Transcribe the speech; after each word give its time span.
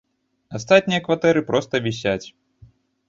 Астатнія 0.59 1.03
кватэры 1.07 1.43
проста 1.53 1.83
вісяць. 1.89 2.23